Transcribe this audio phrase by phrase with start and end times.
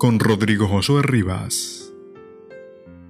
[0.00, 1.92] con Rodrigo Josué Rivas.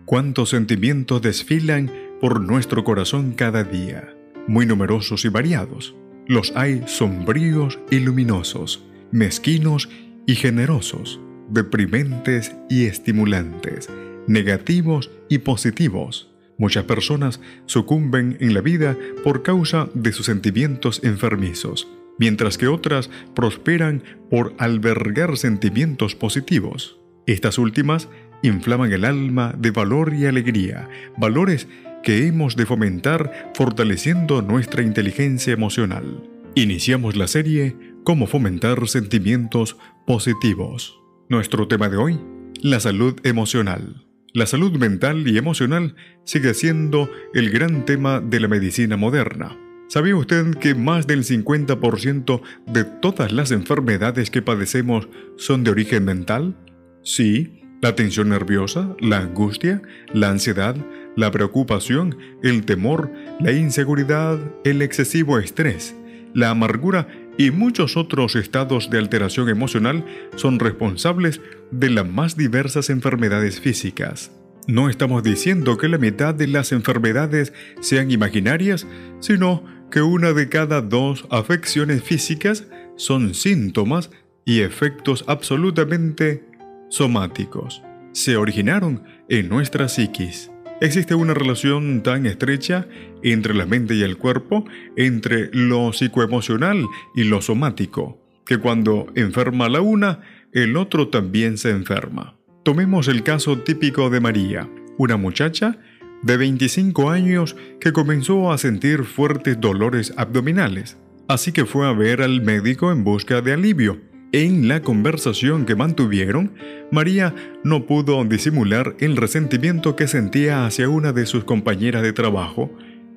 [0.07, 1.89] Cuántos sentimientos desfilan
[2.21, 4.13] por nuestro corazón cada día,
[4.49, 5.95] muy numerosos y variados.
[6.27, 9.89] Los hay sombríos y luminosos, mezquinos
[10.27, 13.88] y generosos, deprimentes y estimulantes,
[14.27, 16.35] negativos y positivos.
[16.59, 21.87] Muchas personas sucumben en la vida por causa de sus sentimientos enfermizos
[22.20, 27.01] mientras que otras prosperan por albergar sentimientos positivos.
[27.27, 28.09] Estas últimas
[28.43, 31.66] inflaman el alma de valor y alegría, valores
[32.04, 36.23] que hemos de fomentar fortaleciendo nuestra inteligencia emocional.
[36.54, 40.99] Iniciamos la serie Cómo fomentar sentimientos positivos.
[41.29, 42.21] Nuestro tema de hoy,
[42.62, 44.07] la salud emocional.
[44.32, 49.57] La salud mental y emocional sigue siendo el gran tema de la medicina moderna.
[49.91, 56.05] ¿Sabía usted que más del 50% de todas las enfermedades que padecemos son de origen
[56.05, 56.55] mental?
[57.02, 60.77] Sí, la tensión nerviosa, la angustia, la ansiedad,
[61.16, 65.97] la preocupación, el temor, la inseguridad, el excesivo estrés,
[66.34, 70.05] la amargura y muchos otros estados de alteración emocional
[70.37, 71.41] son responsables
[71.72, 74.31] de las más diversas enfermedades físicas.
[74.71, 78.87] No estamos diciendo que la mitad de las enfermedades sean imaginarias,
[79.19, 84.12] sino que una de cada dos afecciones físicas son síntomas
[84.44, 86.44] y efectos absolutamente
[86.88, 87.82] somáticos.
[88.12, 90.53] Se originaron en nuestra psiquis.
[90.81, 92.87] Existe una relación tan estrecha
[93.25, 94.65] entre la mente y el cuerpo,
[94.95, 100.21] entre lo psicoemocional y lo somático, que cuando enferma la una,
[100.53, 102.40] el otro también se enferma.
[102.62, 105.78] Tomemos el caso típico de María, una muchacha
[106.22, 112.21] de 25 años que comenzó a sentir fuertes dolores abdominales, así que fue a ver
[112.21, 113.98] al médico en busca de alivio.
[114.32, 116.53] En la conversación que mantuvieron,
[116.93, 117.34] María
[117.65, 122.71] no pudo disimular el resentimiento que sentía hacia una de sus compañeras de trabajo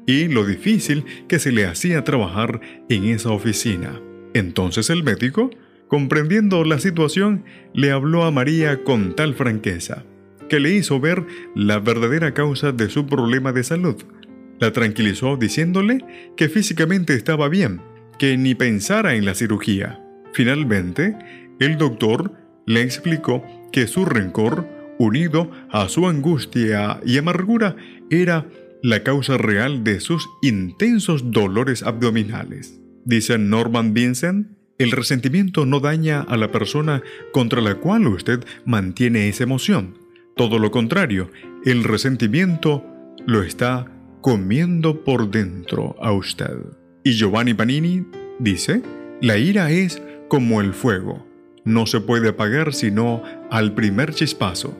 [0.07, 3.99] y lo difícil que se le hacía trabajar en esa oficina.
[4.33, 5.51] Entonces el médico,
[5.93, 7.45] comprendiendo la situación,
[7.75, 10.03] le habló a María con tal franqueza
[10.49, 11.23] que le hizo ver
[11.53, 13.97] la verdadera causa de su problema de salud.
[14.59, 16.03] La tranquilizó diciéndole
[16.35, 17.79] que físicamente estaba bien,
[18.17, 20.03] que ni pensara en la cirugía.
[20.33, 21.15] Finalmente,
[21.59, 22.33] el doctor
[22.65, 24.67] le explicó que su rencor,
[24.97, 27.75] unido a su angustia y amargura,
[28.09, 28.47] era
[28.81, 32.81] la causa real de sus intensos dolores abdominales.
[33.05, 34.47] Dice Norman Vincent,
[34.83, 37.01] el resentimiento no daña a la persona
[37.31, 39.97] contra la cual usted mantiene esa emoción,
[40.35, 41.29] todo lo contrario,
[41.63, 42.83] el resentimiento
[43.25, 43.85] lo está
[44.21, 46.57] comiendo por dentro a usted.
[47.03, 48.05] Y Giovanni Panini
[48.39, 48.81] dice,
[49.21, 51.27] la ira es como el fuego,
[51.65, 54.77] no se puede apagar sino al primer chispazo.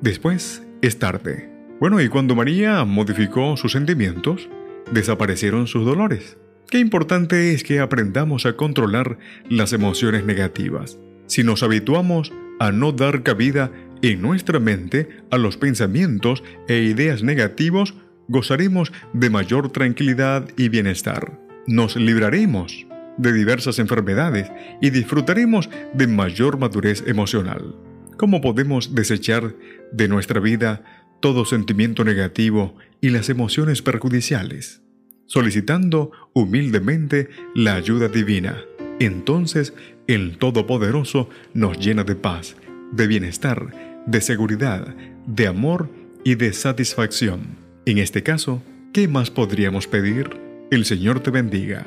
[0.00, 1.50] Después es tarde.
[1.78, 4.48] Bueno, y cuando María modificó sus sentimientos,
[4.90, 6.36] desaparecieron sus dolores.
[6.68, 9.18] Qué importante es que aprendamos a controlar
[9.48, 10.98] las emociones negativas.
[11.26, 13.70] Si nos habituamos a no dar cabida
[14.02, 17.94] en nuestra mente a los pensamientos e ideas negativos,
[18.26, 21.38] gozaremos de mayor tranquilidad y bienestar.
[21.68, 24.50] Nos libraremos de diversas enfermedades
[24.82, 27.76] y disfrutaremos de mayor madurez emocional.
[28.16, 29.54] ¿Cómo podemos desechar
[29.92, 30.82] de nuestra vida
[31.20, 34.82] todo sentimiento negativo y las emociones perjudiciales?
[35.26, 38.62] Solicitando humildemente la ayuda divina.
[39.00, 39.72] Entonces
[40.06, 42.56] el Todopoderoso nos llena de paz,
[42.92, 44.94] de bienestar, de seguridad,
[45.26, 45.88] de amor
[46.24, 47.56] y de satisfacción.
[47.86, 48.62] En este caso,
[48.92, 50.28] ¿qué más podríamos pedir?
[50.70, 51.86] El Señor te bendiga.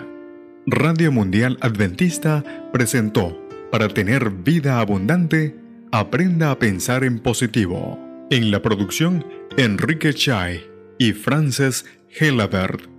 [0.65, 3.39] Radio Mundial Adventista presentó,
[3.71, 5.55] para tener vida abundante,
[5.91, 7.99] aprenda a pensar en positivo.
[8.31, 9.23] En la producción,
[9.57, 10.63] Enrique Chai
[10.97, 11.85] y Frances
[12.19, 12.98] Helabert.